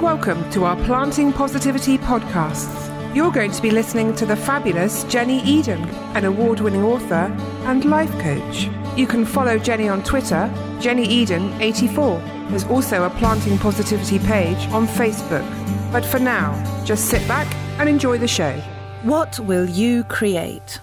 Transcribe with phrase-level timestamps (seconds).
[0.00, 3.14] welcome to our Planting Positivity podcasts.
[3.14, 5.84] You're going to be listening to the fabulous Jenni Eden,
[6.16, 7.30] an award winning author
[7.66, 8.70] and life coach.
[8.96, 12.48] You can follow Jenni on Twitter, Jenni Eden84.
[12.48, 15.46] There's also a Planting Positivity page on Facebook.
[15.92, 16.54] But for now,
[16.86, 18.54] just sit back and enjoy the show.
[19.02, 20.80] What will you create?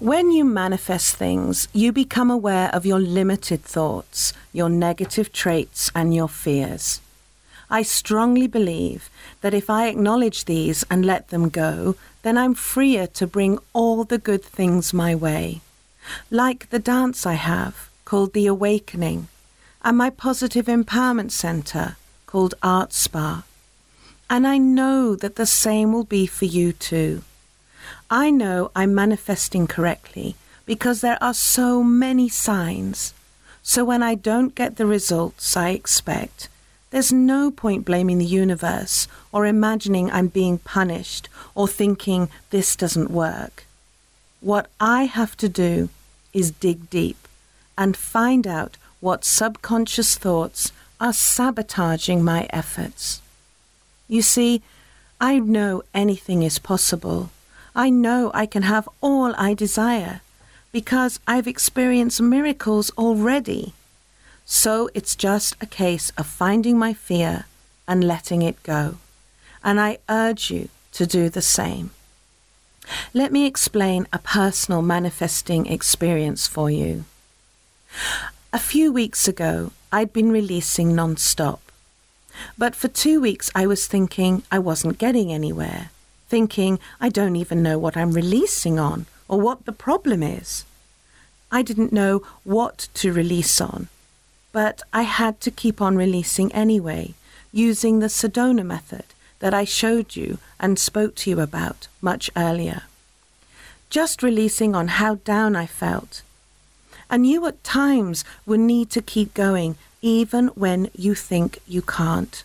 [0.00, 6.12] When you manifest things, you become aware of your limited thoughts, your negative traits, and
[6.12, 7.00] your fears.
[7.70, 13.06] I strongly believe that if I acknowledge these and let them go, then I'm freer
[13.08, 15.60] to bring all the good things my way.
[16.30, 19.28] Like the dance I have, called The Awakening,
[19.82, 23.44] and my positive empowerment centre, called Art Spa.
[24.28, 27.22] And I know that the same will be for you too.
[28.10, 33.14] I know I'm manifesting correctly because there are so many signs.
[33.62, 36.48] So when I don't get the results I expect,
[36.96, 43.10] there's no point blaming the universe or imagining I'm being punished or thinking this doesn't
[43.10, 43.66] work.
[44.40, 45.90] What I have to do
[46.32, 47.28] is dig deep
[47.76, 53.20] and find out what subconscious thoughts are sabotaging my efforts.
[54.08, 54.62] You see,
[55.20, 57.28] I know anything is possible.
[57.74, 60.22] I know I can have all I desire
[60.72, 63.74] because I've experienced miracles already.
[64.48, 67.46] So it's just a case of finding my fear
[67.88, 68.98] and letting it go.
[69.64, 71.90] And I urge you to do the same.
[73.12, 77.04] Let me explain a personal manifesting experience for you.
[78.52, 81.60] A few weeks ago, I'd been releasing non stop.
[82.56, 85.90] But for two weeks, I was thinking I wasn't getting anywhere,
[86.28, 90.64] thinking I don't even know what I'm releasing on or what the problem is.
[91.50, 93.88] I didn't know what to release on
[94.56, 97.12] but I had to keep on releasing anyway,
[97.52, 99.04] using the Sedona method
[99.40, 102.84] that I showed you and spoke to you about much earlier.
[103.90, 106.22] Just releasing on how down I felt.
[107.10, 112.42] And you at times will need to keep going even when you think you can't.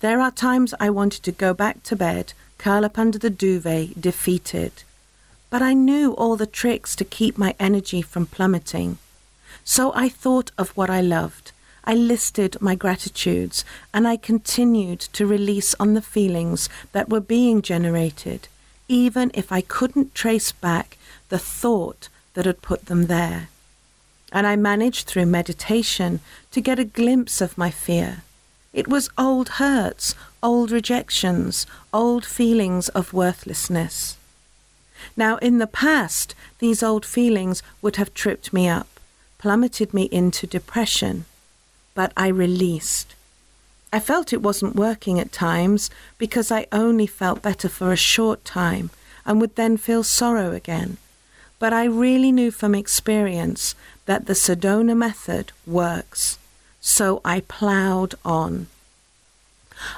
[0.00, 3.98] There are times I wanted to go back to bed, curl up under the duvet,
[3.98, 4.72] defeated.
[5.48, 8.98] But I knew all the tricks to keep my energy from plummeting.
[9.64, 11.52] So I thought of what I loved.
[11.84, 17.62] I listed my gratitudes and I continued to release on the feelings that were being
[17.62, 18.48] generated,
[18.88, 20.98] even if I couldn't trace back
[21.30, 23.48] the thought that had put them there.
[24.32, 26.20] And I managed through meditation
[26.52, 28.22] to get a glimpse of my fear.
[28.72, 34.16] It was old hurts, old rejections, old feelings of worthlessness.
[35.16, 38.99] Now, in the past, these old feelings would have tripped me up
[39.40, 41.24] plummeted me into depression,
[41.94, 43.14] but I released.
[43.90, 48.44] I felt it wasn't working at times because I only felt better for a short
[48.44, 48.90] time
[49.24, 50.98] and would then feel sorrow again.
[51.58, 53.74] But I really knew from experience
[54.04, 56.38] that the Sedona method works.
[56.82, 58.66] So I ploughed on.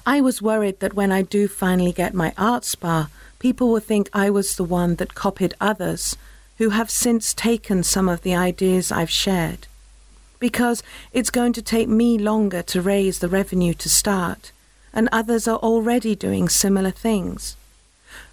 [0.07, 3.09] I was worried that when I do finally get my art spa,
[3.41, 6.17] people will think I was the one that copied others
[6.59, 9.67] who have since taken some of the ideas I've shared.
[10.39, 10.83] Because
[11.13, 14.53] it's going to take me longer to raise the revenue to start,
[14.93, 17.57] and others are already doing similar things.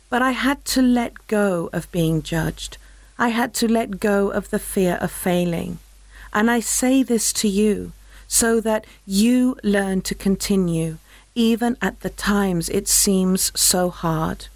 [0.10, 2.78] But I had to let go of being judged.
[3.18, 5.80] I had to let go of the fear of failing.
[6.34, 7.92] And I say this to you
[8.28, 10.98] so that you learn to continue,
[11.36, 14.48] even at the times it seems so hard.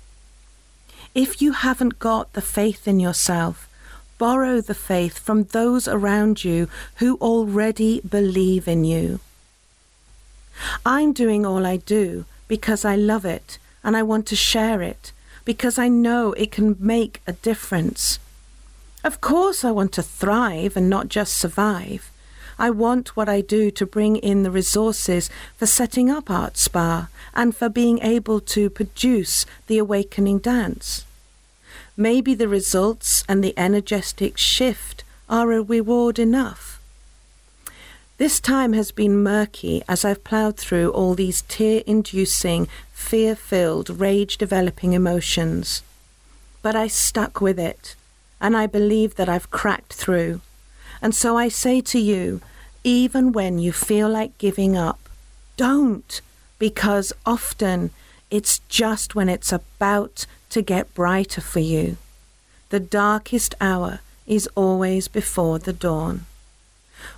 [1.16, 3.69] If you haven't got the faith in yourself,
[4.18, 9.19] borrow the faith from those around you who already believe in you.
[10.85, 15.12] I'm doing all I do because I love it and I want to share it
[15.46, 18.18] because I know it can make a difference.
[19.03, 22.09] Of course, I want to thrive and not just survive.
[22.58, 27.10] I want what I do to bring in the resources for setting up Art Spa
[27.33, 31.06] and for being able to produce the awakening dance.
[31.95, 36.80] Maybe the results and the energetic shift are a reward enough.
[38.18, 43.89] This time has been murky as I've ploughed through all these tear inducing, fear filled,
[43.89, 45.81] rage developing emotions.
[46.62, 47.95] But I stuck with it,
[48.39, 50.42] and I believe that I've cracked through.
[51.04, 52.40] And so I say to you,
[52.86, 55.10] even when you feel like giving up,
[55.58, 56.22] don't,
[56.60, 57.92] because often
[58.32, 61.98] it's just when it's about to get brighter for you.
[62.70, 66.26] The darkest hour is always before the dawn.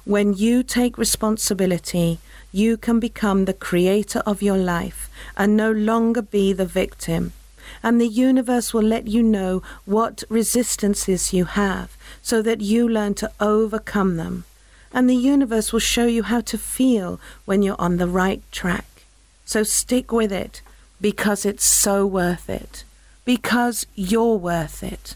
[0.03, 2.17] When you take responsibility,
[2.51, 7.33] you can become the creator of your life and no longer be the victim.
[7.83, 13.13] And the universe will let you know what resistances you have so that you learn
[13.15, 14.45] to overcome them.
[14.93, 19.03] And the universe will show you how to feel when you're on the right track.
[19.45, 20.61] So stick with it
[21.01, 22.83] because it's so worth it.
[23.25, 25.15] Because you're worth it.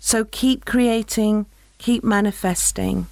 [0.00, 1.46] So keep creating,
[1.78, 3.06] keep manifesting.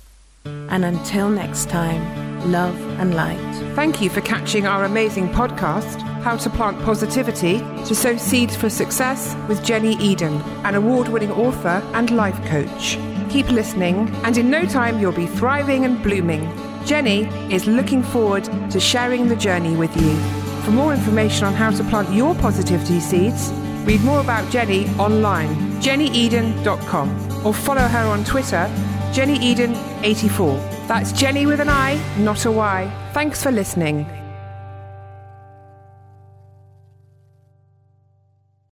[0.44, 3.74] And until next time, love and light.
[3.74, 8.70] Thank you for catching our amazing podcast, How to Plant Positivity to Sow Seeds for
[8.70, 12.96] Success with Jenni Eden, an award winning author and life coach.
[13.28, 16.42] Keep listening, and in no time, you'll be thriving and blooming.
[16.84, 20.14] Jenni is looking forward to sharing the journey with you.
[20.62, 23.50] For more information on how to plant your positivity seeds,
[23.84, 28.70] read more about Jenni online, jennieden.com, or follow her on Twitter,
[29.10, 30.86] jennieden84.
[30.86, 33.10] That's Jenni with an I, not a Y.
[33.12, 34.21] Thanks for listening.